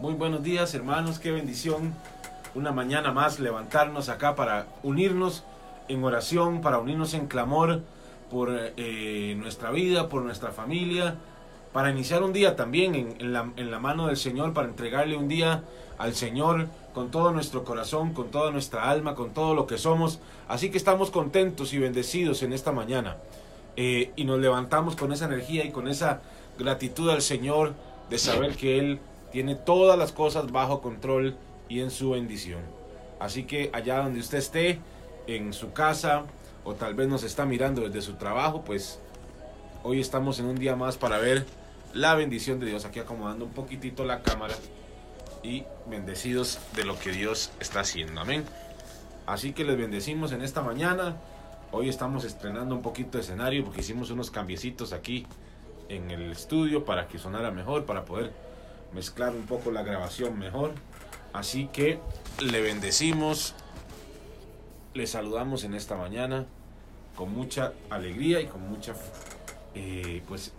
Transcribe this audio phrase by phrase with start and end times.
[0.00, 1.94] Muy buenos días hermanos, qué bendición.
[2.56, 5.44] Una mañana más levantarnos acá para unirnos
[5.86, 7.80] en oración, para unirnos en clamor
[8.28, 11.14] por eh, nuestra vida, por nuestra familia,
[11.72, 15.62] para iniciar un día también en, la, mano del Señor, para entregarle un día
[15.96, 20.18] al Señor con todo nuestro corazón, con toda nuestra alma, con todo lo que somos.
[20.48, 23.16] Así que estamos contentos y bendecidos en esta mañana.
[23.76, 26.20] Eh, y nos levantamos con esa energía y con esa
[26.58, 27.74] gratitud al Señor
[28.10, 29.00] de saber que Él
[29.34, 31.34] tiene todas las cosas bajo control
[31.68, 32.60] y en su bendición.
[33.18, 34.78] Así que allá donde usted esté,
[35.26, 36.22] en su casa
[36.62, 39.00] o tal vez nos está mirando desde su trabajo, pues
[39.82, 41.44] hoy estamos en un día más para ver
[41.94, 42.84] la bendición de Dios.
[42.84, 44.54] Aquí acomodando un poquitito la cámara
[45.42, 48.20] y bendecidos de lo que Dios está haciendo.
[48.20, 48.44] Amén.
[49.26, 51.16] Así que les bendecimos en esta mañana.
[51.72, 55.26] Hoy estamos estrenando un poquito de escenario porque hicimos unos cambiecitos aquí
[55.88, 58.32] en el estudio para que sonara mejor, para poder
[58.94, 60.72] mezclar un poco la grabación mejor.
[61.32, 61.98] Así que
[62.40, 63.54] le bendecimos,
[64.94, 66.46] le saludamos en esta mañana
[67.16, 68.94] con mucha alegría y con mucha
[69.74, 70.52] eh, pues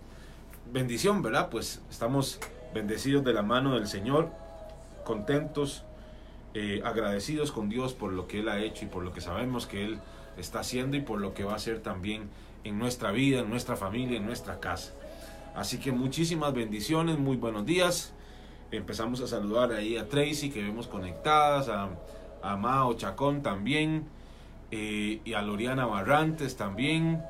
[0.72, 1.48] bendición, ¿verdad?
[1.50, 2.38] Pues estamos
[2.74, 4.30] bendecidos de la mano del Señor,
[5.04, 5.84] contentos,
[6.52, 9.66] eh, agradecidos con Dios por lo que Él ha hecho y por lo que sabemos
[9.66, 9.98] que Él
[10.36, 12.28] está haciendo y por lo que va a hacer también
[12.64, 14.92] en nuestra vida, en nuestra familia, en nuestra casa.
[15.54, 18.12] Así que muchísimas bendiciones, muy buenos días
[18.70, 21.88] empezamos a saludar ahí a Tracy que vemos conectadas, a,
[22.42, 24.08] a Mao Chacón también,
[24.70, 27.22] eh, y a Loriana Barrantes también,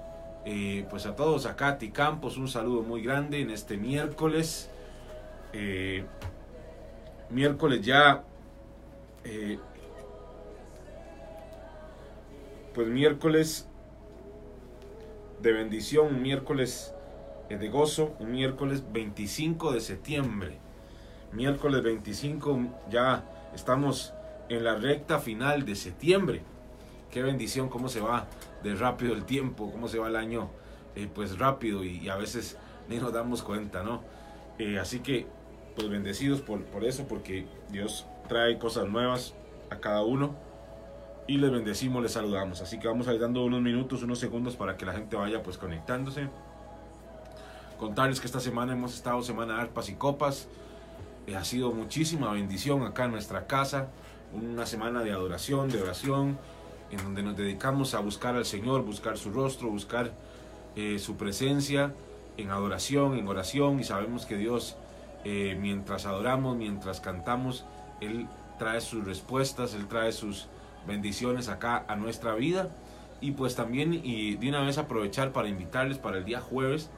[0.44, 4.70] eh, pues a todos, a Katy Campos, un saludo muy grande en este miércoles,
[5.52, 6.04] eh,
[7.30, 8.24] miércoles ya,
[12.74, 13.68] pues miércoles
[15.42, 16.94] de bendición, un miércoles
[17.48, 20.65] de gozo, un miércoles 25 de septiembre
[21.36, 23.22] miércoles 25, ya
[23.54, 24.14] estamos
[24.48, 26.40] en la recta final de septiembre.
[27.10, 28.26] Qué bendición, cómo se va
[28.62, 30.48] de rápido el tiempo, cómo se va el año,
[30.94, 32.56] eh, pues rápido y, a veces
[32.88, 34.02] ni nos damos cuenta, ¿no?
[34.58, 35.26] Eh, así que,
[35.74, 39.34] pues bendecidos por, por eso, porque Dios trae cosas nuevas
[39.68, 40.34] a cada uno
[41.26, 42.62] y les bendecimos, les saludamos.
[42.62, 45.42] Así que vamos a ir dando unos minutos, unos segundos para que la gente vaya
[45.42, 46.28] pues conectándose.
[47.78, 50.48] Contarles que esta semana hemos estado semana arpas y copas.
[51.26, 53.88] Eh, ha sido muchísima bendición acá en nuestra casa,
[54.32, 56.38] una semana de adoración, de oración,
[56.90, 60.12] en donde nos dedicamos a buscar al Señor, buscar su rostro, buscar
[60.76, 61.92] eh, su presencia
[62.36, 64.76] en adoración, en oración, y sabemos que Dios,
[65.24, 67.64] eh, mientras adoramos, mientras cantamos,
[68.00, 70.46] Él trae sus respuestas, Él trae sus
[70.86, 72.68] bendiciones acá a nuestra vida.
[73.20, 76.90] Y pues también, y de una vez aprovechar para invitarles para el día jueves,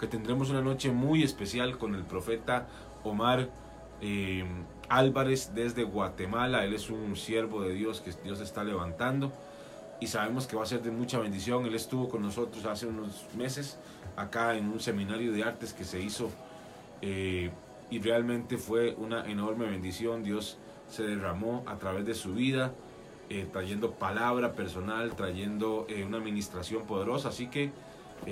[0.00, 2.66] que tendremos una noche muy especial con el profeta
[3.04, 3.48] Omar
[4.00, 4.44] eh,
[4.88, 6.64] Álvarez desde Guatemala.
[6.64, 9.32] Él es un siervo de Dios que Dios está levantando
[10.00, 11.66] y sabemos que va a ser de mucha bendición.
[11.66, 13.78] Él estuvo con nosotros hace unos meses
[14.16, 16.30] acá en un seminario de artes que se hizo
[17.02, 17.50] eh,
[17.90, 20.22] y realmente fue una enorme bendición.
[20.22, 20.58] Dios
[20.88, 22.72] se derramó a través de su vida,
[23.28, 27.30] eh, trayendo palabra personal, trayendo una administración poderosa.
[27.30, 27.72] Así que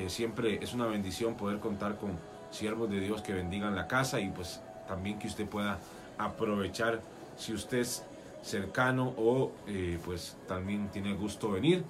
[0.06, 2.18] siempre es una bendición poder contar con
[2.54, 5.78] siervos de Dios que bendigan la casa y pues también que usted pueda
[6.18, 7.00] aprovechar
[7.36, 8.04] si usted es
[8.42, 11.82] cercano o eh, pues también tiene gusto venir.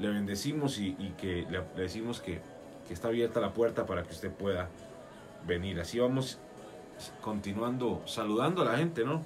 [0.00, 2.40] Le bendecimos y, que le, decimos que,
[2.86, 4.68] que, está abierta la puerta para que usted pueda
[5.46, 5.80] venir.
[5.80, 6.38] Así vamos
[7.20, 9.22] continuando saludando a la gente, ¿no?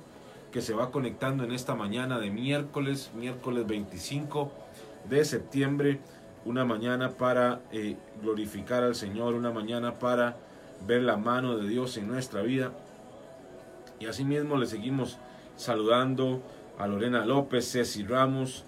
[0.50, 4.50] Que se va conectando en esta mañana de miércoles, miércoles 25
[5.08, 6.00] de septiembre.
[6.44, 10.36] Una mañana para eh, glorificar al Señor, una mañana para
[10.86, 12.72] ver la mano de Dios en nuestra vida.
[14.00, 15.18] Y asimismo le seguimos
[15.56, 16.42] saludando
[16.78, 18.64] a Lorena López, Ceci Ramos.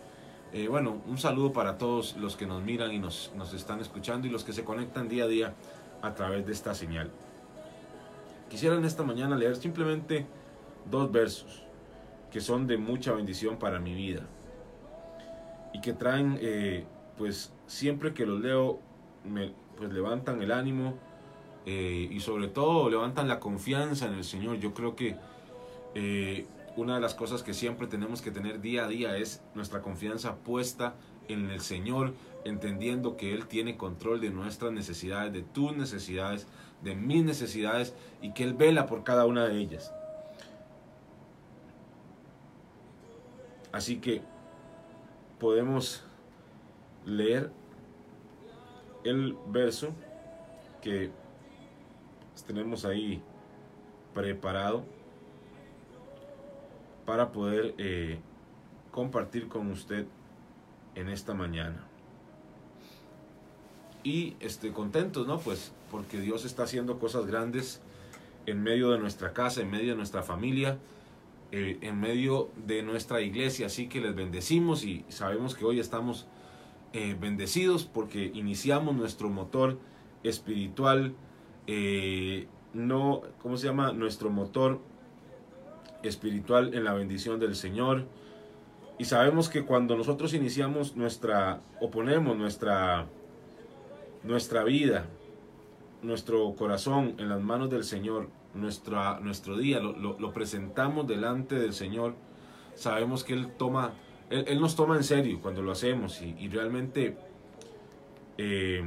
[0.52, 4.26] Eh, bueno, un saludo para todos los que nos miran y nos, nos están escuchando
[4.26, 5.54] y los que se conectan día a día
[6.02, 7.10] a través de esta señal.
[8.48, 10.26] Quisiera en esta mañana leer simplemente
[10.88, 11.64] dos versos
[12.30, 14.22] que son de mucha bendición para mi vida
[15.72, 16.84] y que traen, eh,
[17.16, 18.80] pues siempre que los leo,
[19.24, 20.94] me pues levantan el ánimo,
[21.66, 24.58] eh, y sobre todo levantan la confianza en el Señor.
[24.58, 25.16] Yo creo que
[25.94, 26.46] eh,
[26.76, 30.36] una de las cosas que siempre tenemos que tener día a día es nuestra confianza
[30.36, 30.94] puesta
[31.28, 32.12] en el Señor,
[32.44, 36.46] entendiendo que Él tiene control de nuestras necesidades, de tus necesidades,
[36.82, 39.92] de mis necesidades y que Él vela por cada una de ellas.
[43.72, 44.22] Así que
[45.40, 46.04] podemos
[47.04, 47.50] leer
[49.04, 49.88] el verso
[50.80, 51.10] que
[52.42, 53.22] tenemos ahí
[54.12, 54.84] preparado
[57.06, 58.18] para poder eh,
[58.90, 60.06] compartir con usted
[60.94, 61.84] en esta mañana.
[64.02, 65.38] Y este, contentos, ¿no?
[65.38, 67.80] Pues porque Dios está haciendo cosas grandes
[68.46, 70.78] en medio de nuestra casa, en medio de nuestra familia,
[71.52, 73.66] eh, en medio de nuestra iglesia.
[73.66, 76.26] Así que les bendecimos y sabemos que hoy estamos
[76.92, 79.78] eh, bendecidos porque iniciamos nuestro motor
[80.22, 81.14] espiritual,
[81.66, 83.92] eh, no, ¿cómo se llama?
[83.92, 84.80] Nuestro motor
[86.02, 88.06] espiritual en la bendición del Señor.
[88.98, 93.06] Y sabemos que cuando nosotros iniciamos nuestra, o ponemos nuestra,
[94.22, 95.06] nuestra vida,
[96.02, 102.14] nuestro corazón en las manos del Señor, nuestro día, lo, presentamos delante del Señor,
[102.74, 103.94] sabemos que Él toma,
[104.30, 107.16] Él, nos toma en serio cuando lo hacemos y, realmente
[108.38, 108.84] eh,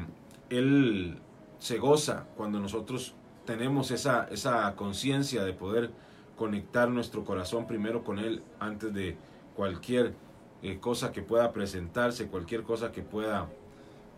[0.49, 1.19] Él
[1.59, 3.13] se goza cuando nosotros
[3.45, 5.91] tenemos esa, esa conciencia de poder
[6.37, 9.17] conectar nuestro corazón primero con Él antes de
[9.55, 10.13] cualquier
[10.61, 13.47] eh, cosa que pueda presentarse, cualquier cosa que pueda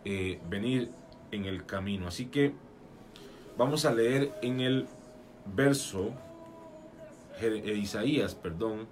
[0.04, 0.90] eh, venir
[1.30, 2.08] en el camino.
[2.08, 2.52] Así que
[3.56, 4.86] vamos a leer en el
[5.46, 6.10] verso
[7.40, 8.86] eh, Isaías, perdón,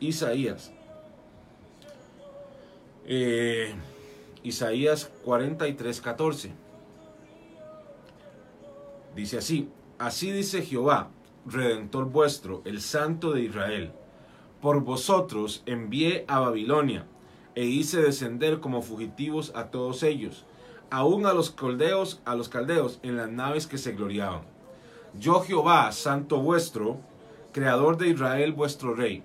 [0.00, 0.72] Isaías.
[4.42, 6.67] Isaías 43, 14.
[9.18, 9.68] Dice así,
[9.98, 11.10] así dice Jehová,
[11.44, 13.90] Redentor vuestro, el Santo de Israel.
[14.62, 17.04] Por vosotros envié a Babilonia,
[17.56, 20.46] e hice descender como fugitivos a todos ellos,
[20.88, 24.42] aun a los caldeos, a los caldeos en las naves que se gloriaban.
[25.18, 27.00] Yo Jehová, Santo vuestro,
[27.50, 29.24] Creador de Israel vuestro Rey.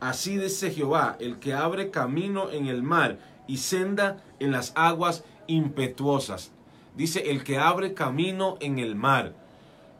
[0.00, 5.22] Así dice Jehová, el que abre camino en el mar y senda en las aguas
[5.46, 6.50] impetuosas.
[6.98, 9.32] Dice, el que abre camino en el mar.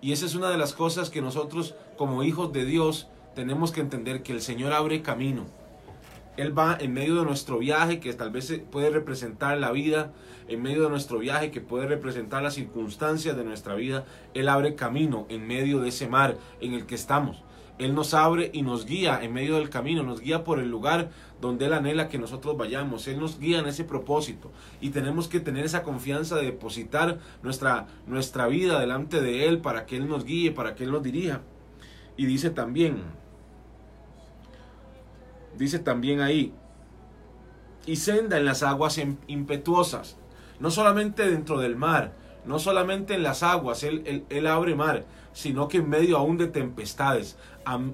[0.01, 3.07] Y esa es una de las cosas que nosotros como hijos de Dios
[3.37, 5.47] tenemos que entender, que el Señor abre camino.
[6.37, 10.13] Él va en medio de nuestro viaje que tal vez puede representar la vida,
[10.49, 14.05] en medio de nuestro viaje que puede representar las circunstancias de nuestra vida.
[14.35, 17.45] Él abre camino en medio de ese mar en el que estamos.
[17.79, 21.11] Él nos abre y nos guía en medio del camino, nos guía por el lugar
[21.41, 23.07] donde Él anhela que nosotros vayamos.
[23.09, 24.51] Él nos guía en ese propósito
[24.81, 29.87] y tenemos que tener esa confianza de depositar nuestra, nuestra vida delante de Él para
[29.87, 31.43] que Él nos guíe, para que Él nos dirija.
[32.17, 33.03] Y dice también,
[35.57, 36.53] dice también ahí,
[37.87, 40.19] y senda en las aguas impetuosas,
[40.61, 42.13] no solamente dentro del mar,
[42.45, 46.49] no solamente en las aguas, Él, él abre mar, sino que en medio aún de
[46.49, 47.37] tempestades,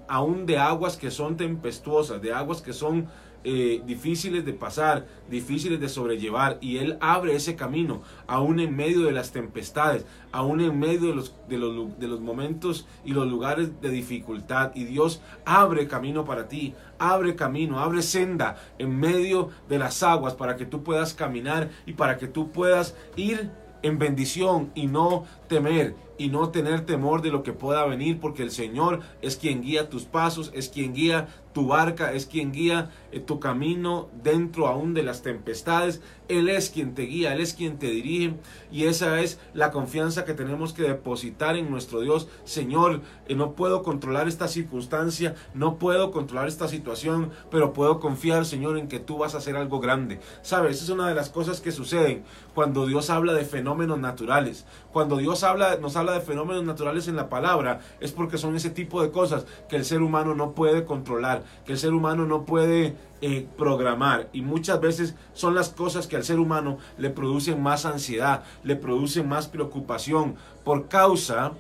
[0.09, 3.09] aún de aguas que son tempestuosas, de aguas que son
[3.45, 9.03] eh, difíciles de pasar, difíciles de sobrellevar, y Él abre ese camino, aún en medio
[9.03, 13.29] de las tempestades, aún en medio de los, de los, de los momentos y los
[13.29, 19.51] lugares de dificultad, y Dios abre camino para ti, abre camino, abre senda en medio
[19.69, 23.51] de las aguas para que tú puedas caminar y para que tú puedas ir
[23.83, 28.43] en bendición y no temer y no tener temor de lo que pueda venir, porque
[28.43, 32.91] el Señor es quien guía tus pasos, es quien guía tu barca, es quien guía
[33.13, 36.03] eh, tu camino dentro aún de las tempestades.
[36.29, 38.35] Él es quien te guía, Él es quien te dirige.
[38.71, 42.29] Y esa es la confianza que tenemos que depositar en nuestro Dios.
[42.45, 48.45] Señor, eh, no puedo controlar esta circunstancia, no puedo controlar esta situación, pero puedo confiar,
[48.45, 50.21] Señor, en que tú vas a hacer algo grande.
[50.43, 54.67] Sabes, esa es una de las cosas que suceden cuando Dios habla de fenómenos naturales.
[54.93, 58.71] Cuando Dios habla, nos habla de fenómenos naturales en la palabra, es porque son ese
[58.71, 62.45] tipo de cosas que el ser humano no puede controlar que el ser humano no
[62.45, 67.63] puede eh, programar y muchas veces son las cosas que al ser humano le producen
[67.63, 71.53] más ansiedad, le producen más preocupación por causa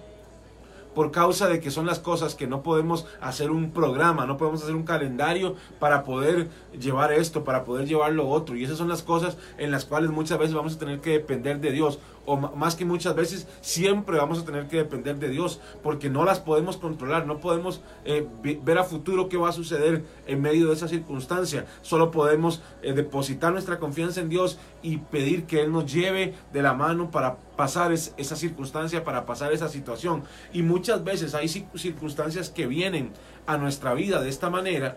[0.94, 4.62] por causa de que son las cosas que no podemos hacer un programa, no podemos
[4.62, 6.48] hacer un calendario para poder
[6.78, 8.54] llevar esto, para poder llevar lo otro.
[8.54, 11.60] Y esas son las cosas en las cuales muchas veces vamos a tener que depender
[11.60, 15.60] de Dios o más que muchas veces, siempre vamos a tener que depender de Dios,
[15.82, 18.26] porque no las podemos controlar, no podemos eh,
[18.62, 21.66] ver a futuro qué va a suceder en medio de esa circunstancia.
[21.82, 26.62] Solo podemos eh, depositar nuestra confianza en Dios y pedir que Él nos lleve de
[26.62, 30.24] la mano para pasar esa circunstancia, para pasar esa situación.
[30.52, 33.12] Y muchas veces hay circunstancias que vienen
[33.46, 34.96] a nuestra vida de esta manera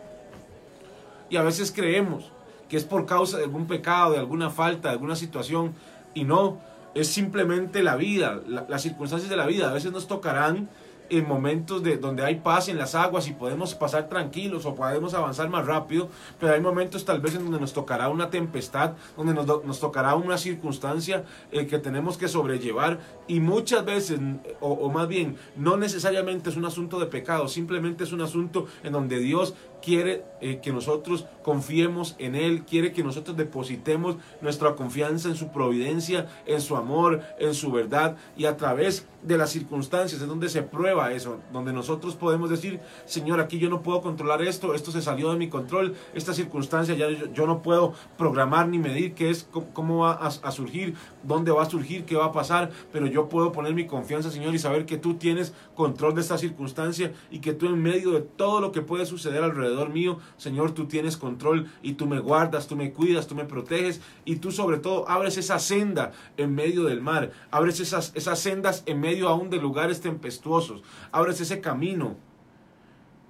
[1.30, 2.32] y a veces creemos
[2.70, 5.74] que es por causa de algún pecado, de alguna falta, de alguna situación,
[6.14, 6.60] y no,
[6.98, 9.70] es simplemente la vida, las circunstancias de la vida.
[9.70, 10.70] A veces nos tocarán
[11.10, 15.14] en momentos de donde hay paz en las aguas y podemos pasar tranquilos o podemos
[15.14, 19.34] avanzar más rápido, pero hay momentos tal vez en donde nos tocará una tempestad, donde
[19.34, 24.20] nos, nos tocará una circunstancia eh, que tenemos que sobrellevar y muchas veces,
[24.60, 28.94] o más bien, no necesariamente es un asunto de pecado, simplemente es un asunto en
[28.94, 35.30] donde Dios quiere eh, que nosotros confiemos en Él, quiere que nosotros depositemos nuestra confianza
[35.30, 40.22] en su providencia, en su amor, en su verdad y a través de las circunstancias
[40.22, 44.42] es donde se prueba eso, donde nosotros podemos decir, Señor, aquí yo no puedo controlar
[44.42, 48.78] esto, esto se salió de mi control, esta circunstancia ya yo, no puedo programar ni
[48.78, 52.32] medir qué es, cómo va a, a surgir, dónde va a surgir, qué va a
[52.32, 56.22] pasar, pero yo puedo poner mi confianza, Señor, y saber que tú tienes control de
[56.22, 60.20] esta circunstancia y que tú en medio de todo lo que puede suceder alrededor mío,
[60.38, 64.02] Señor, tú tienes control y tú me guardas, tú me cuidas, tú me proteges.
[64.26, 68.84] Y tú sobre todo abres esa senda en medio del mar, abres esas, esas sendas
[68.86, 72.16] en medio aún de lugares tempestuosos, abres ese camino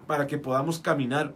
[0.08, 1.34] para que podamos caminar,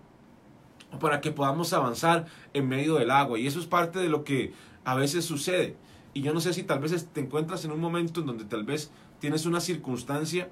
[0.99, 3.39] para que podamos avanzar en medio del agua.
[3.39, 4.53] Y eso es parte de lo que
[4.85, 5.75] a veces sucede.
[6.13, 8.63] Y yo no sé si tal vez te encuentras en un momento en donde tal
[8.63, 10.49] vez tienes una circunstancia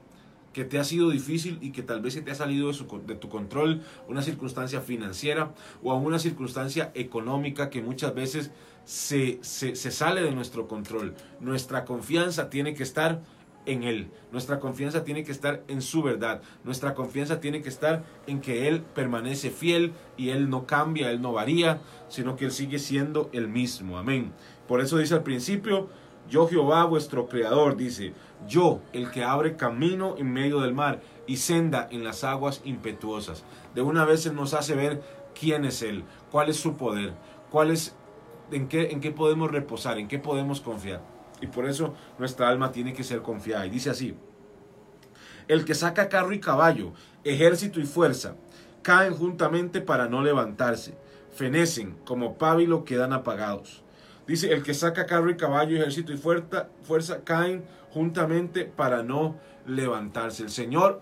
[0.54, 3.30] que te ha sido difícil y que tal vez se te ha salido de, tu
[3.30, 5.54] control, una circunstancia financiera
[5.84, 8.52] o una circunstancia económica que muchas veces
[8.86, 11.16] se, se, se sale de nuestro control.
[11.40, 13.22] Nuestra confianza tiene que estar
[13.66, 14.10] en Él.
[14.32, 16.42] Nuestra confianza tiene que estar en su verdad.
[16.64, 21.22] Nuestra confianza tiene que estar en que Él permanece fiel y Él no cambia, Él
[21.22, 23.98] no varía, sino que Él sigue siendo el mismo.
[23.98, 24.34] Amén.
[24.68, 25.90] Por eso dice al principio,
[26.30, 28.14] yo Jehová vuestro creador, dice,
[28.48, 33.44] yo el que abre camino en medio del mar y senda en las aguas impetuosas.
[33.76, 35.02] De una vez nos hace ver
[35.38, 37.14] quién es Él, cuál es su poder,
[37.50, 37.96] cuál es,
[38.52, 41.02] en qué, en qué podemos reposar, en qué podemos confiar.
[41.42, 43.66] Y por eso nuestra alma tiene que ser confiada.
[43.66, 44.16] Y dice así,
[45.48, 46.94] el que saca carro y caballo,
[47.24, 48.36] ejército y fuerza,
[48.84, 50.96] caen juntamente para no levantarse,
[51.32, 53.84] fenecen como pábilo quedan apagados.
[54.30, 59.36] Dice, el que saca carro y caballo, ejército y fuerza, fuerza caen juntamente para no
[59.66, 60.44] levantarse.
[60.44, 61.02] El Señor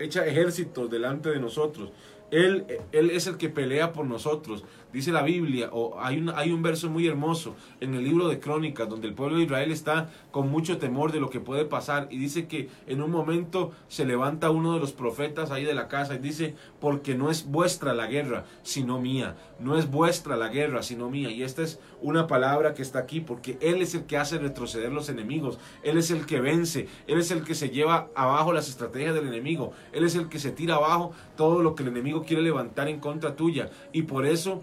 [0.00, 1.92] echa ejércitos delante de nosotros.
[2.32, 6.52] Él, él es el que pelea por nosotros dice la Biblia, o hay un, hay
[6.52, 10.10] un verso muy hermoso en el libro de Crónicas, donde el pueblo de Israel está
[10.30, 14.04] con mucho temor de lo que puede pasar, y dice que en un momento se
[14.04, 17.94] levanta uno de los profetas ahí de la casa y dice, porque no es vuestra
[17.94, 22.26] la guerra, sino mía, no es vuestra la guerra, sino mía, y esta es una
[22.26, 26.10] palabra que está aquí, porque Él es el que hace retroceder los enemigos, Él es
[26.10, 30.04] el que vence, Él es el que se lleva abajo las estrategias del enemigo, Él
[30.04, 33.36] es el que se tira abajo todo lo que el enemigo quiere levantar en contra
[33.36, 34.62] tuya, y por eso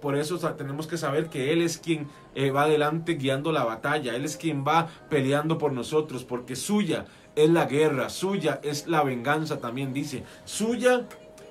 [0.00, 4.14] por eso tenemos que saber que Él es quien eh, va adelante guiando la batalla,
[4.14, 7.06] Él es quien va peleando por nosotros, porque suya
[7.36, 11.06] es la guerra, suya es la venganza también dice, suya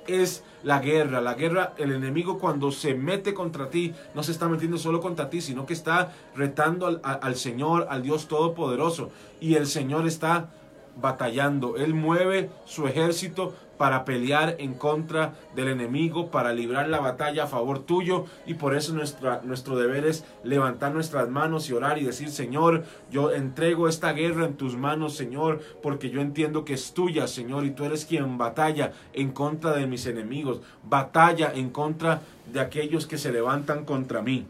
[0.07, 4.47] es la guerra, la guerra, el enemigo cuando se mete contra ti, no se está
[4.49, 9.55] metiendo solo contra ti, sino que está retando al, al Señor, al Dios Todopoderoso, y
[9.55, 10.49] el Señor está
[10.95, 17.45] batallando, Él mueve su ejército para pelear en contra del enemigo, para librar la batalla
[17.45, 18.25] a favor tuyo.
[18.45, 23.31] Y por eso nuestro deber es levantar nuestras manos y orar y decir, Señor, yo
[23.31, 27.71] entrego esta guerra en tus manos, Señor, porque yo entiendo que es tuya, Señor, y
[27.71, 32.21] tú eres quien batalla en contra de mis enemigos, batalla en contra
[32.53, 34.45] de aquellos que se levantan contra mí.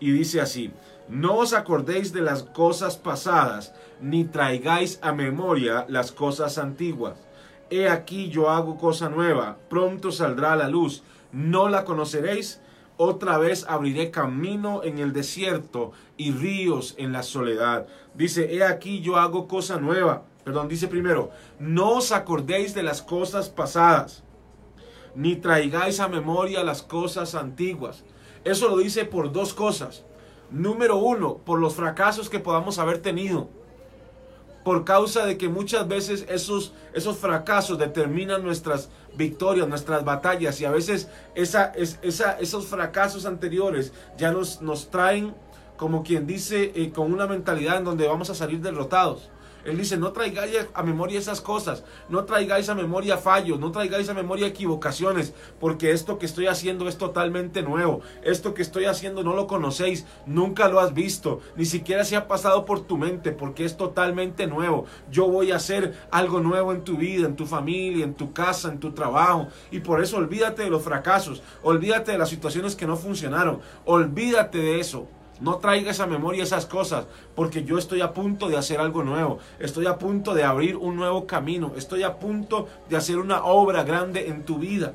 [0.00, 0.72] Y dice así,
[1.08, 7.27] no os acordéis de las cosas pasadas, ni traigáis a memoria las cosas antiguas
[7.70, 12.60] He aquí yo hago cosa nueva, pronto saldrá la luz, no la conoceréis.
[12.96, 17.86] Otra vez abriré camino en el desierto y ríos en la soledad.
[18.14, 20.24] Dice, he aquí yo hago cosa nueva.
[20.44, 24.24] Perdón, dice primero, no os acordéis de las cosas pasadas,
[25.14, 28.02] ni traigáis a memoria las cosas antiguas.
[28.44, 30.04] Eso lo dice por dos cosas.
[30.50, 33.50] Número uno, por los fracasos que podamos haber tenido
[34.68, 40.66] por causa de que muchas veces esos, esos fracasos determinan nuestras victorias, nuestras batallas y
[40.66, 41.72] a veces esa,
[42.02, 45.34] esa, esos fracasos anteriores ya nos, nos traen
[45.78, 49.30] como quien dice eh, con una mentalidad en donde vamos a salir derrotados.
[49.68, 54.08] Él dice, no traigáis a memoria esas cosas, no traigáis a memoria fallos, no traigáis
[54.08, 58.00] a memoria equivocaciones, porque esto que estoy haciendo es totalmente nuevo.
[58.22, 62.28] Esto que estoy haciendo no lo conocéis, nunca lo has visto, ni siquiera se ha
[62.28, 64.86] pasado por tu mente, porque es totalmente nuevo.
[65.10, 68.68] Yo voy a hacer algo nuevo en tu vida, en tu familia, en tu casa,
[68.68, 69.48] en tu trabajo.
[69.70, 74.58] Y por eso olvídate de los fracasos, olvídate de las situaciones que no funcionaron, olvídate
[74.58, 75.08] de eso
[75.40, 79.38] No traigas a memoria esas cosas, porque yo estoy a punto de hacer algo nuevo.
[79.58, 81.72] Estoy a punto de abrir un nuevo camino.
[81.76, 84.94] Estoy a punto de hacer una obra grande en tu vida.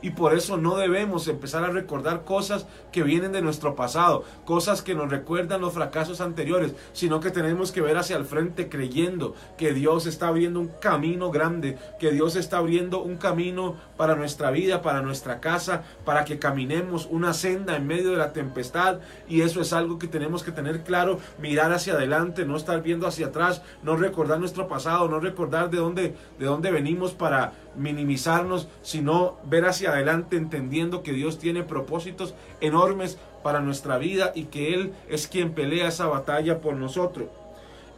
[0.00, 4.82] Y por eso no debemos empezar a recordar cosas que vienen de nuestro pasado, cosas
[4.82, 9.34] que nos recuerdan los fracasos anteriores, sino que tenemos que ver hacia el frente creyendo
[9.56, 14.50] que Dios está abriendo un camino grande, que Dios está abriendo un camino para nuestra
[14.50, 19.00] vida, para nuestra casa, para que caminemos una senda en medio de la tempestad.
[19.28, 23.06] Y eso es algo que tenemos que tener claro, mirar hacia adelante, no estar viendo
[23.06, 28.68] hacia atrás, no recordar nuestro pasado, no recordar de dónde, de dónde venimos para minimizarnos,
[28.82, 34.92] sino ver adelante entendiendo que Dios tiene propósitos enormes para nuestra vida y que Él
[35.08, 37.28] es quien pelea esa batalla por nosotros.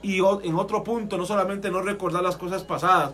[0.02, 3.12] Y en otro punto, no solamente no recordar las cosas pasadas,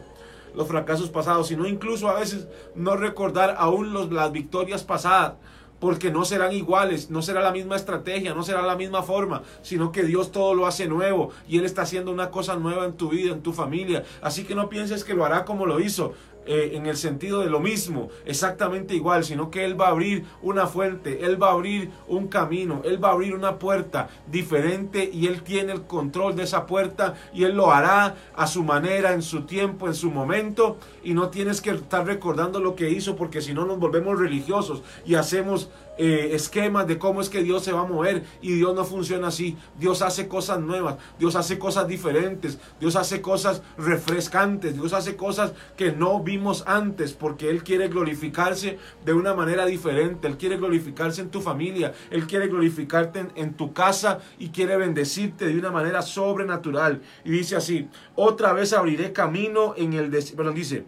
[0.54, 5.34] los fracasos pasados, sino incluso a veces no recordar aún las victorias pasadas,
[5.80, 9.92] porque no serán iguales, no será la misma estrategia, no será la misma forma, sino
[9.92, 13.10] que Dios todo lo hace nuevo y Él está haciendo una cosa nueva en tu
[13.10, 14.04] vida, en tu familia.
[14.22, 16.14] Así que no pienses que lo hará como lo hizo.
[16.48, 20.24] Eh, en el sentido de lo mismo, exactamente igual, sino que Él va a abrir
[20.42, 25.10] una fuente, Él va a abrir un camino, Él va a abrir una puerta diferente
[25.12, 29.12] y Él tiene el control de esa puerta y Él lo hará a su manera,
[29.12, 30.76] en su tiempo, en su momento.
[31.02, 34.82] Y no tienes que estar recordando lo que hizo porque si no nos volvemos religiosos
[35.04, 38.24] y hacemos eh, esquemas de cómo es que Dios se va a mover.
[38.40, 39.56] Y Dios no funciona así.
[39.78, 45.52] Dios hace cosas nuevas, Dios hace cosas diferentes, Dios hace cosas refrescantes, Dios hace cosas
[45.76, 46.20] que no
[46.66, 51.92] antes porque Él quiere glorificarse de una manera diferente, Él quiere glorificarse en tu familia,
[52.10, 57.00] Él quiere glorificarte en, tu casa y quiere bendecirte de una manera sobrenatural.
[57.24, 60.84] Y dice así, otra vez abriré camino en el desierto, perdón, dice,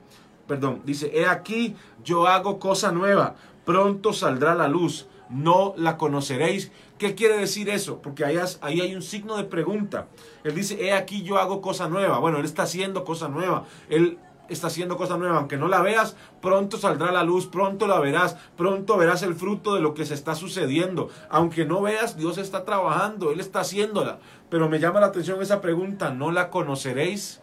[0.47, 3.37] perdón, dice, he aquí yo hago cosa nueva
[3.69, 6.73] pronto saldrá la luz, no la conoceréis.
[6.97, 8.00] ¿Qué quiere decir eso?
[8.00, 10.09] Porque ahí, ahí hay un signo de pregunta.
[10.43, 12.19] Él dice, he aquí yo hago cosa nueva.
[12.19, 13.67] Bueno, Él está haciendo cosa nueva.
[13.90, 14.17] Él
[14.49, 15.38] está haciendo cosa nueva.
[15.38, 19.75] Aunque no la veas, pronto saldrá la luz, pronto la verás, pronto verás el fruto
[19.75, 21.09] de lo que se está sucediendo.
[21.28, 24.19] Aunque no veas, Dios está trabajando, Él está haciéndola.
[24.50, 27.40] Pero me llama la atención esa pregunta, ¿no la conoceréis?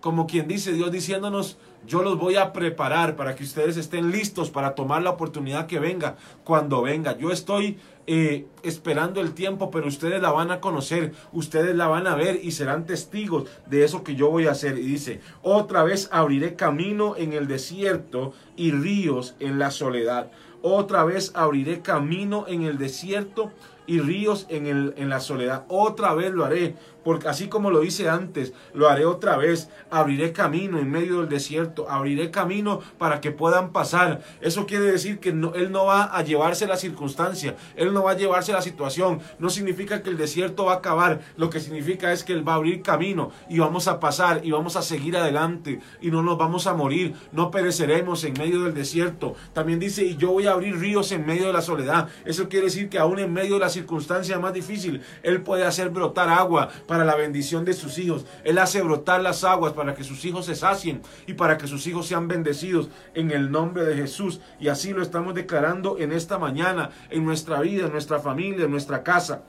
[0.00, 4.50] Como quien dice, Dios diciéndonos, yo los voy a preparar para que ustedes estén listos
[4.50, 7.16] para tomar la oportunidad que venga cuando venga.
[7.16, 12.06] Yo estoy eh, esperando el tiempo, pero ustedes la van a conocer, ustedes la van
[12.06, 14.78] a ver y serán testigos de eso que yo voy a hacer.
[14.78, 20.30] Y dice, otra vez abriré camino en el desierto y ríos en la soledad.
[20.62, 23.52] Otra vez abriré camino en el desierto
[23.86, 25.64] y ríos en, el, en la soledad.
[25.68, 29.68] Otra vez lo haré porque así como lo hice antes, lo haré otra vez.
[29.90, 34.22] Abriré camino en medio del desierto, abriré camino para que puedan pasar.
[34.40, 38.16] Eso quiere decir que Él no va a llevarse la circunstancia, Él no va a
[38.16, 39.20] llevarse la situación.
[39.38, 42.54] No significa que el desierto va a acabar, lo que significa es que Él va
[42.54, 46.38] a abrir camino y vamos a pasar y vamos a seguir adelante y no nos
[46.38, 49.34] vamos a morir, no pereceremos en medio del desierto.
[49.52, 52.08] También dice, y yo voy a abrir ríos en medio de la soledad.
[52.24, 55.90] Eso quiere decir que aún en medio de la circunstancia más difícil, Él puede hacer
[55.90, 58.24] brotar agua la bendición de sus hijos.
[58.44, 61.86] Él hace brotar las aguas para que sus hijos se sacien y para que sus
[61.86, 64.40] hijos sean bendecidos en el nombre de Jesús.
[64.60, 68.70] Y así lo estamos declarando en esta mañana, en nuestra vida, en nuestra familia, en
[68.70, 69.42] nuestra casa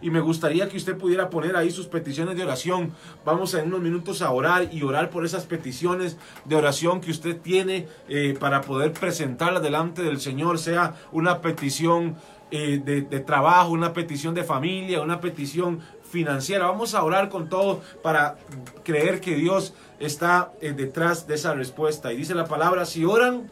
[0.00, 2.92] y me gustaría que usted pudiera poner ahí sus peticiones de oración.
[3.24, 7.40] Vamos en unos minutos a orar y orar por esas peticiones de oración que usted
[7.40, 12.16] tiene eh, para poder presentarlas delante del Señor, sea una petición
[12.50, 16.66] eh, de, de, trabajo, una petición de familia, una petición financiera.
[16.66, 18.36] Vamos a orar con todo para
[18.84, 22.12] creer que Dios está eh, detrás de esa respuesta.
[22.12, 23.50] Y dice la palabra, si oran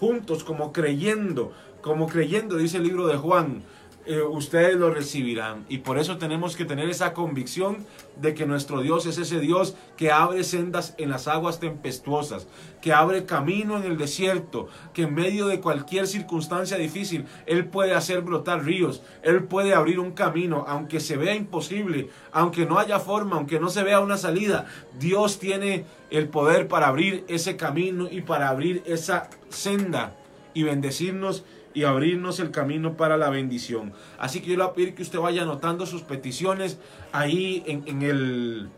[0.00, 3.62] juntos como creyendo, como creyendo, dice el libro de Juan,
[4.04, 5.64] eh, ustedes lo recibirán.
[5.68, 7.86] Y por eso tenemos que tener esa convicción
[8.16, 12.48] de que nuestro Dios es ese Dios que abre sendas en las aguas tempestuosas,
[12.80, 17.94] que abre camino en el desierto, que en medio de cualquier circunstancia difícil, Él puede
[17.94, 22.98] hacer brotar ríos, Él puede abrir un camino, aunque se vea imposible, aunque no haya
[22.98, 24.66] forma, aunque no se vea una salida.
[24.98, 30.16] Dios tiene el poder para abrir ese camino y para abrir esa senda
[30.54, 33.92] y bendecirnos y abrirnos el camino para la bendición.
[34.18, 36.78] Así que yo le voy a pedir que usted vaya anotando sus peticiones
[37.12, 38.68] ahí en, el,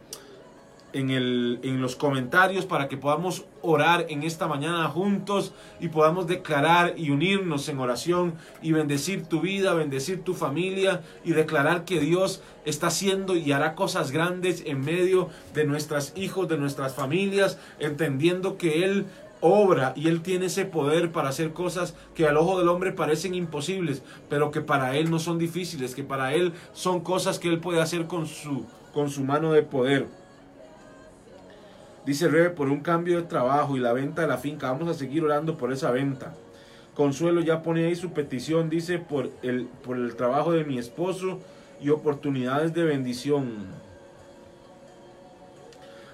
[0.93, 6.27] en, el, en los comentarios para que podamos orar en esta mañana juntos y podamos
[6.27, 12.01] declarar y unirnos en oración y bendecir tu vida, bendecir tu familia y declarar que
[12.01, 17.59] Dios está haciendo y hará cosas grandes en medio de nuestros hijos, de nuestras familias,
[17.79, 19.07] entendiendo que Él
[19.45, 23.35] obra y Él tiene ese poder para hacer cosas que al ojo del hombre parecen
[23.35, 27.61] imposibles, pero que para Él no son difíciles, que para Él son cosas que Él
[27.61, 30.07] puede hacer con su, con su mano de poder.
[32.07, 34.95] Dice Rebe, por un cambio de trabajo y la venta de la finca, vamos a
[34.95, 36.35] seguir orando por esa venta.
[36.95, 41.41] Consuelo ya pone ahí su petición, dice, por el, por el trabajo de mi esposo
[41.83, 43.84] y oportunidades de bendición.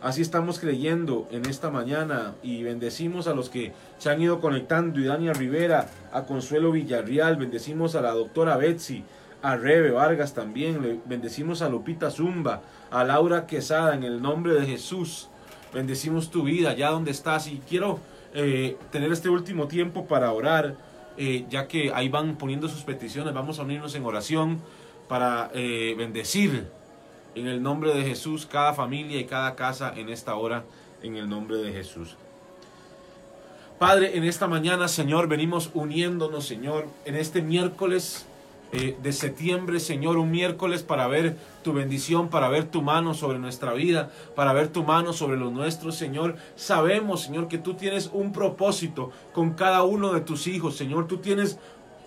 [0.02, 4.98] Así estamos creyendo en esta mañana y bendecimos a los que se han ido conectando.
[4.98, 9.04] Y Dania Rivera, a Consuelo Villarreal, bendecimos a la doctora Betsy,
[9.42, 14.54] a Rebe Vargas también, le bendecimos a Lupita Zumba, a Laura Quesada en el nombre
[14.54, 15.28] de Jesús.
[15.74, 18.00] Bendecimos tu vida allá donde estás y quiero
[18.32, 20.76] eh, tener este último tiempo para orar,
[21.18, 24.60] eh, ya que ahí van poniendo sus peticiones, vamos a unirnos en oración
[25.08, 26.79] para eh, bendecir
[27.34, 30.64] en el nombre de Jesús cada familia y cada casa en esta hora,
[31.02, 32.16] en el nombre de Jesús.
[33.78, 38.26] Padre, en esta mañana, Señor, venimos uniéndonos, Señor, en este miércoles
[38.72, 43.38] eh, de septiembre, Señor, un miércoles para ver tu bendición, para ver tu mano sobre
[43.38, 46.36] nuestra vida, para ver tu mano sobre los nuestros, Señor.
[46.56, 51.08] Sabemos, Señor, que tú tienes un propósito con cada uno de tus hijos, Señor.
[51.08, 51.58] Tú tienes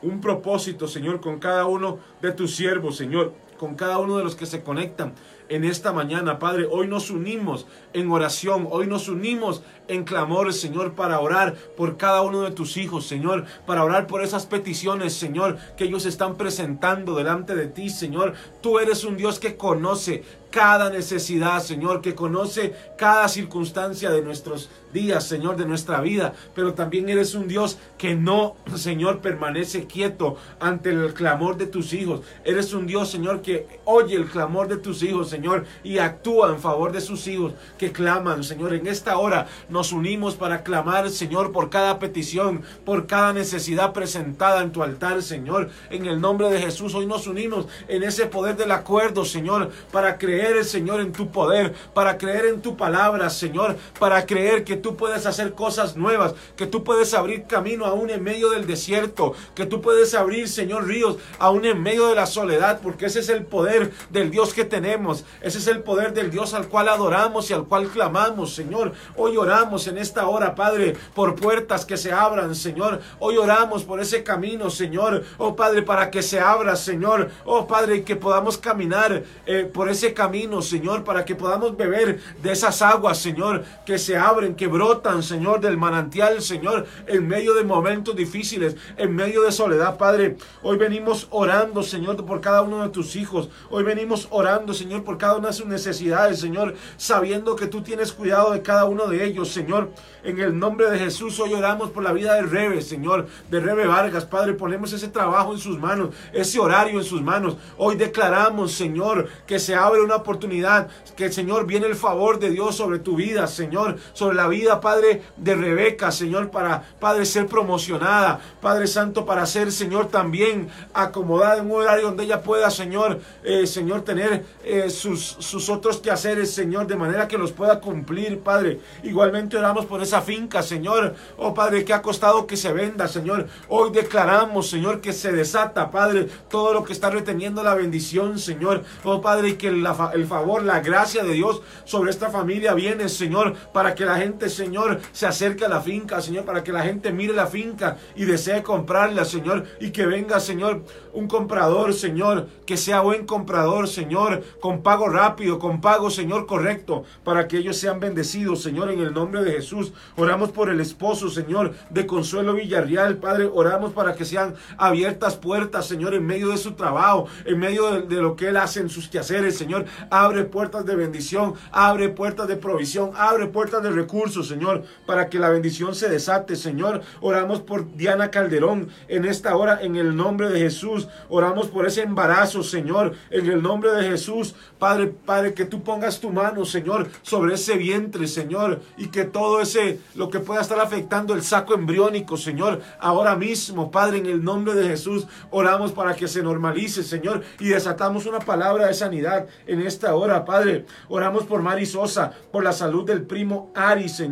[0.04, 3.34] un propósito, Señor, con cada uno de tus siervos, Señor
[3.64, 5.14] con cada uno de los que se conectan
[5.48, 6.68] en esta mañana, Padre.
[6.70, 12.24] Hoy nos unimos en oración, hoy nos unimos en clamor, Señor, para orar por cada
[12.24, 17.16] uno de tus hijos, Señor, para orar por esas peticiones, Señor, que ellos están presentando
[17.16, 18.34] delante de ti, Señor.
[18.60, 24.70] Tú eres un Dios que conoce cada necesidad, Señor, que conoce cada circunstancia de nuestros
[24.94, 30.38] días, Señor, de nuestra vida, pero también eres un Dios que no, Señor, permanece quieto
[30.60, 32.22] ante el clamor de tus hijos.
[32.46, 36.60] Eres un Dios, Señor, que oye el clamor de tus hijos, Señor, y actúa en
[36.60, 38.74] favor de sus hijos que claman, Señor.
[38.74, 44.62] En esta hora nos unimos para clamar, Señor, por cada petición, por cada necesidad presentada
[44.62, 45.70] en tu altar, Señor.
[45.90, 50.18] En el nombre de Jesús, hoy nos unimos en ese poder del acuerdo, Señor, para
[50.18, 54.96] creer Señor, en tu poder, para creer en tu palabra, Señor, para creer que tú
[54.96, 59.66] puedes hacer cosas nuevas, que tú puedes abrir camino aún en medio del desierto, que
[59.66, 63.46] tú puedes abrir, Señor, ríos aún en medio de la soledad, porque ese es el
[63.46, 67.54] poder del Dios que tenemos, ese es el poder del Dios al cual adoramos y
[67.54, 68.94] al cual clamamos, Señor.
[69.16, 73.02] Hoy oramos en esta hora, Padre, por puertas que se abran, Señor.
[73.18, 75.24] Hoy oramos por ese camino, Señor.
[75.40, 77.32] Oh Padre, para que se abra, Señor.
[77.46, 82.52] Oh Padre, que podamos caminar eh, por ese camino Señor, para que podamos beber de
[82.52, 87.64] esas aguas, Señor, que se abren, que brotan, Señor, del manantial, Señor, en medio de
[87.64, 90.36] momentos difíciles, en medio de soledad, Padre.
[90.64, 93.50] Hoy venimos orando, Señor, por cada uno de tus hijos.
[93.70, 98.12] Hoy venimos orando, Señor, por cada una de sus necesidades, Señor, sabiendo que tú tienes
[98.12, 99.92] cuidado de cada uno de ellos, Señor.
[100.24, 103.86] En el nombre de Jesús, hoy oramos por la vida de Rebe, Señor, de Rebe
[103.86, 104.54] Vargas, Padre.
[104.54, 107.58] Ponemos ese trabajo en sus manos, ese horario en sus manos.
[107.78, 112.76] Hoy declaramos, Señor, que se abre una oportunidad, que Señor viene el favor de Dios
[112.76, 118.40] sobre tu vida, Señor, sobre la vida, Padre, de Rebeca, Señor, para, Padre, ser promocionada,
[118.62, 123.68] Padre Santo, para ser, Señor, también acomodada en un horario donde ella pueda, Señor, eh,
[123.68, 128.80] Señor, tener eh, sus, sus otros quehaceres, Señor, de manera que los pueda cumplir, Padre.
[129.04, 133.48] Igualmente oramos por esa finca, Señor, oh Padre, que ha costado que se venda, Señor.
[133.70, 138.84] Hoy declaramos, Señor, que se desata, Padre, todo lo que está reteniendo la bendición, Señor.
[139.04, 143.56] Oh Padre, y que el favor, la gracia de Dios sobre esta familia viene, Señor,
[143.74, 147.12] para que la gente, Señor, se acerque a la finca, Señor, para que la gente
[147.12, 152.78] mire la finca y desee comprarla, Señor, y que venga, Señor, un comprador, Señor, que
[152.78, 158.00] sea buen comprador, Señor, con pago rápido, con pago, Señor, correcto, para que ellos sean
[158.00, 159.94] bendecidos, Señor, en el nombre de Jesús.
[160.16, 165.88] Oramos por el esposo, Señor, de Consuelo Villarreal, Padre, oramos para que sean abiertas puertas,
[165.88, 168.90] Señor, en medio de su trabajo, en medio de, de lo que él hace en
[168.90, 169.86] sus quehaceres, Señor.
[170.10, 175.38] Abre puertas de bendición, abre puertas de provisión, abre puertas de recursos, Señor, para que
[175.38, 177.02] la bendición se desate, Señor.
[177.22, 181.08] Oramos por Diana Calderón en esta hora, en el nombre de Jesús.
[181.30, 184.56] Oramos por ese embarazo, Señor, en el nombre de Jesús.
[184.80, 189.62] Padre, Padre, que tú pongas tu mano, Señor, sobre ese vientre, Señor, y que todo
[189.62, 194.44] ese, lo que pueda estar afectando el saco embriónico, Señor, ahora mismo, Padre, en el
[194.44, 199.48] nombre de Jesús, oramos para que se normalice, Señor, y desatamos una palabra de sanidad
[199.68, 200.86] en esta hora, Padre.
[201.10, 204.23] Oramos por Mari Sosa, por la salud del primo Ari, Señor,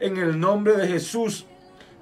[0.00, 1.46] en el nombre de Jesús.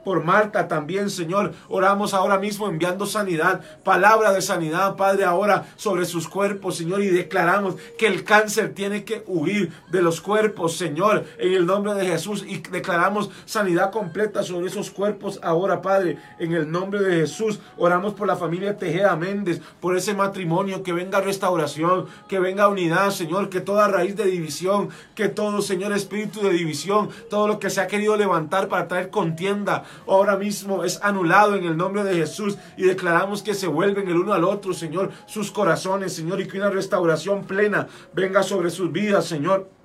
[0.04, 1.52] Por Marta también, Señor.
[1.68, 7.08] Oramos ahora mismo enviando sanidad, palabra de sanidad, Padre, ahora sobre sus cuerpos, Señor, y
[7.08, 12.06] declaramos que el cáncer tiene que huir de los cuerpos, Señor, en el nombre de
[12.06, 17.60] Jesús, y declaramos sanidad completa sobre esos cuerpos ahora, Padre, en el nombre de Jesús.
[17.76, 23.10] Oramos por la familia Tejeda Méndez, por ese matrimonio, que venga restauración, que venga unidad,
[23.10, 27.70] Señor, que toda raíz de división, que todo, Señor, espíritu de división, todo lo que
[27.70, 32.14] se ha querido levantar para traer contienda, ahora mismo es anulado en el nombre de
[32.14, 36.46] Jesús y declaramos que se vuelven el uno al otro, Señor, sus corazones, Señor, y
[36.46, 39.79] que una restauración plena venga sobre sus vidas, Señor.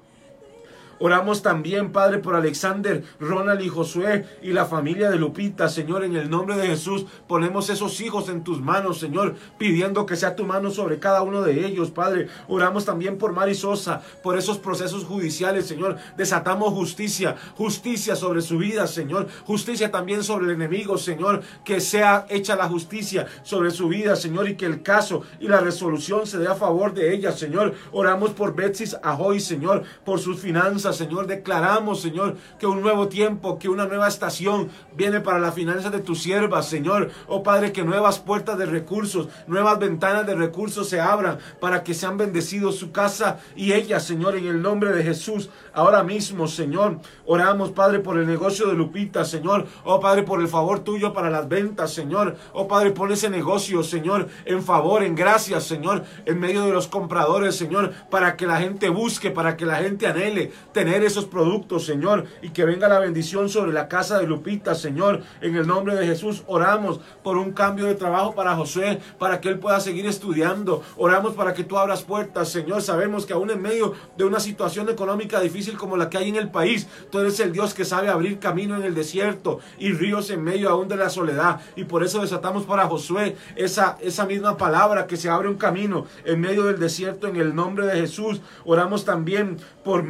[0.99, 6.15] Oramos también, Padre, por Alexander, Ronald y Josué y la familia de Lupita, Señor, en
[6.15, 7.05] el nombre de Jesús.
[7.27, 11.41] Ponemos esos hijos en tus manos, Señor, pidiendo que sea tu mano sobre cada uno
[11.41, 12.27] de ellos, Padre.
[12.47, 15.97] Oramos también por Mari Sosa, por esos procesos judiciales, Señor.
[16.15, 19.27] Desatamos justicia, justicia sobre su vida, Señor.
[19.45, 21.41] Justicia también sobre el enemigo, Señor.
[21.65, 25.59] Que sea hecha la justicia sobre su vida, Señor, y que el caso y la
[25.59, 27.73] resolución se dé a favor de ella, Señor.
[27.91, 31.27] Oramos por Betsy Ahoy, Señor, por sus finanzas Señor.
[31.27, 35.99] Declaramos, Señor, que un nuevo tiempo, que una nueva estación viene para la finanza de
[35.99, 37.11] tus siervas, Señor.
[37.27, 41.93] Oh Padre, que nuevas puertas de recursos, nuevas ventanas de recursos se abran para que
[41.93, 45.49] sean bendecidos su casa y ella, Señor, en el nombre de Jesús.
[45.73, 49.67] Ahora mismo, Señor, oramos, Padre, por el negocio de Lupita, Señor.
[49.83, 52.35] Oh Padre, por el favor tuyo para las ventas, Señor.
[52.53, 56.87] Oh Padre, pon ese negocio, Señor, en favor, en gracias, Señor, en medio de los
[56.87, 61.85] compradores, Señor, para que la gente busque, para que la gente anhele tener esos productos,
[61.85, 65.21] Señor, y que venga la bendición sobre la casa de Lupita, Señor.
[65.39, 69.47] En el nombre de Jesús oramos por un cambio de trabajo para José, para que
[69.47, 70.83] él pueda seguir estudiando.
[70.97, 72.81] Oramos para que tú abras puertas, Señor.
[72.81, 76.35] Sabemos que aún en medio de una situación económica difícil como la que hay en
[76.35, 80.29] el país, tú eres el Dios que sabe abrir camino en el desierto y ríos
[80.29, 81.61] en medio aún de la soledad.
[81.77, 86.05] Y por eso desatamos para Josué esa, esa misma palabra, que se abre un camino
[86.25, 88.41] en medio del desierto en el nombre de Jesús.
[88.65, 90.03] Oramos también por,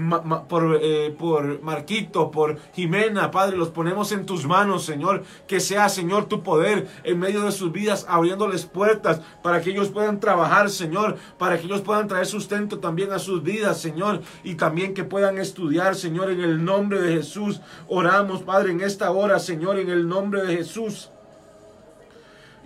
[0.48, 5.24] por, eh, por Marquito, por Jimena, Padre, los ponemos en tus manos, Señor.
[5.48, 9.90] Que sea, Señor, tu poder en medio de sus vidas, abriéndoles puertas para que ellos
[9.90, 14.56] puedan trabajar, Señor, para que ellos puedan traer sustento también a sus vidas, Señor, y
[14.56, 17.62] también que puedan estudiar, Señor, en el nombre de Jesús.
[17.88, 21.12] Oramos, Padre, en esta hora, Señor, en el nombre de Jesús.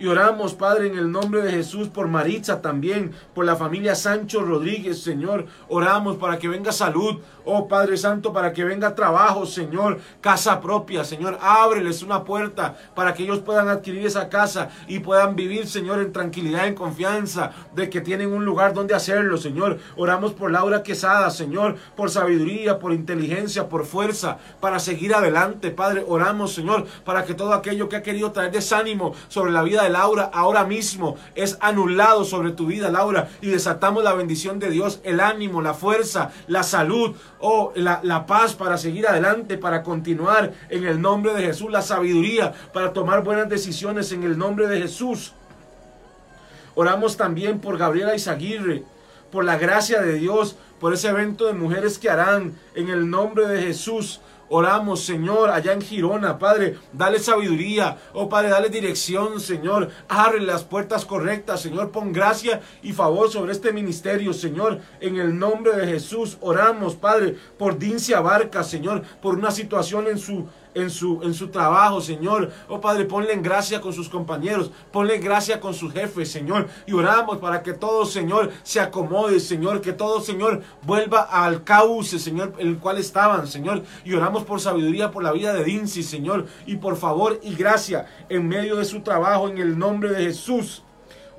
[0.00, 4.40] Y oramos, Padre, en el nombre de Jesús, por Maritza también, por la familia Sancho
[4.40, 5.44] Rodríguez, Señor.
[5.68, 11.04] Oramos para que venga salud, oh Padre Santo, para que venga trabajo, Señor, casa propia,
[11.04, 11.38] Señor.
[11.42, 16.14] Ábreles una puerta para que ellos puedan adquirir esa casa y puedan vivir, Señor, en
[16.14, 19.80] tranquilidad, en confianza de que tienen un lugar donde hacerlo, Señor.
[19.98, 26.06] Oramos por Laura Quesada, Señor, por sabiduría, por inteligencia, por fuerza, para seguir adelante, Padre.
[26.08, 29.89] Oramos, Señor, para que todo aquello que ha querido traer desánimo sobre la vida de
[29.90, 35.00] Laura ahora mismo es anulado sobre tu vida, Laura, y desatamos la bendición de Dios,
[35.04, 39.82] el ánimo, la fuerza, la salud, o oh, la, la paz para seguir adelante, para
[39.82, 44.66] continuar en el nombre de Jesús, la sabiduría para tomar buenas decisiones en el nombre
[44.66, 45.34] de Jesús.
[46.74, 48.84] Oramos también por Gabriela Izaguirre,
[49.30, 53.46] por la gracia de Dios, por ese evento de mujeres que harán en el nombre
[53.46, 54.20] de Jesús.
[54.52, 60.64] Oramos, Señor, allá en Girona, Padre, dale sabiduría, oh Padre, dale dirección, Señor, abre las
[60.64, 65.86] puertas correctas, Señor, pon gracia y favor sobre este ministerio, Señor, en el nombre de
[65.86, 66.36] Jesús.
[66.40, 71.48] Oramos, Padre, por Dincia Barca, Señor, por una situación en su en su, en su
[71.48, 72.50] trabajo, Señor.
[72.68, 76.68] Oh Padre, ponle en gracia con sus compañeros, ponle en gracia con sus jefes, Señor.
[76.86, 82.18] Y oramos para que todo, Señor, se acomode, Señor, que todo, Señor, vuelva al cauce,
[82.18, 83.82] Señor, en el cual estaban, Señor.
[84.04, 88.06] Y oramos por sabiduría por la vida de Dincy, Señor, y por favor y gracia
[88.28, 90.82] en medio de su trabajo, en el nombre de Jesús.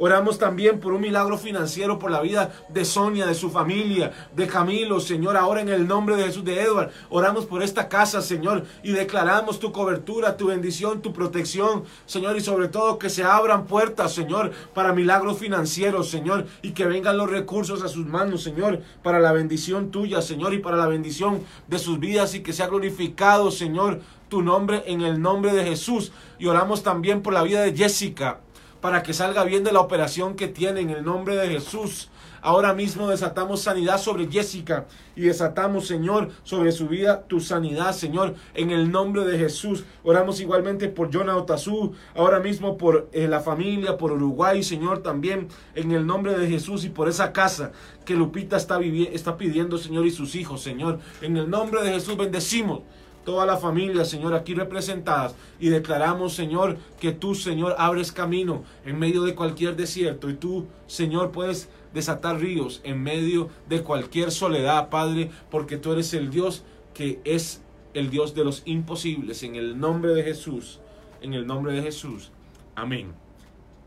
[0.04, 4.48] Oramos también por un milagro financiero por la vida de Sonia, de su familia, de
[4.48, 5.38] Camilo, Señor.
[5.38, 9.60] Ahora en el nombre de Jesús de Edward, oramos por esta casa, Señor, y declaramos
[9.60, 14.50] tu cobertura, tu bendición, tu protección, Señor, y sobre todo que se abran puertas, Señor,
[14.74, 19.34] para milagros financieros, Señor, y que vengan los recursos a sus manos, Señor, para la
[19.34, 24.02] bendición tuya, Señor, y para la bendición de sus vidas y que sea glorificado, Señor,
[24.30, 26.12] tu nombre en el nombre de Jesús.
[26.40, 28.40] Y oramos también por la vida de Jessica
[28.82, 32.10] para que salga bien de la operación que tiene en el nombre de Jesús.
[32.44, 38.34] Ahora mismo desatamos sanidad sobre Jessica y desatamos, Señor, sobre su vida tu sanidad, Señor,
[38.56, 39.84] en el nombre de Jesús.
[40.04, 45.50] Oramos igualmente por Jonah Otazú, ahora mismo por eh, la familia, por Uruguay, Señor, también
[45.76, 47.74] en el nombre de Jesús y por esa casa
[48.06, 50.98] que Lupita está, está pidiendo, Señor, y sus hijos, Señor.
[51.22, 52.82] En el nombre de Jesús bendecimos
[53.24, 55.36] toda la familia, Señor, aquí representadas.
[55.60, 60.30] Y declaramos, Señor, que tú, Señor, abres camino en medio de cualquier desierto.
[60.30, 66.14] Y tú, Señor, puedes desatar ríos en medio de cualquier soledad, Padre, porque tú eres
[66.14, 67.62] el Dios que es
[67.94, 69.44] el Dios de los imposibles.
[69.44, 70.80] En el nombre de Jesús,
[71.22, 72.32] en el nombre de Jesús.
[72.76, 73.14] Amén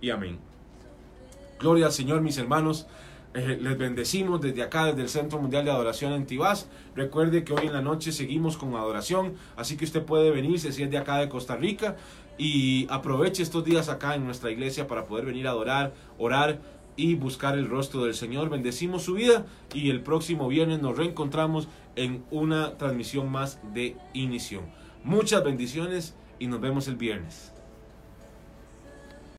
[0.00, 0.38] y amén.
[1.58, 2.86] Gloria al Señor, mis hermanos.
[3.34, 6.68] Eh, les bendecimos desde acá, desde el Centro Mundial de Adoración en Tibás.
[6.94, 10.84] Recuerde que hoy en la noche seguimos con adoración, así que usted puede venirse si
[10.84, 11.96] es de acá de Costa Rica
[12.38, 16.60] y aproveche estos días acá en nuestra iglesia para poder venir a adorar, orar
[16.96, 18.50] y buscar el rostro del Señor.
[18.50, 21.66] Bendecimos su vida y el próximo viernes nos reencontramos
[21.96, 24.62] en una transmisión más de inicio.
[25.02, 27.53] Muchas bendiciones y nos vemos el viernes.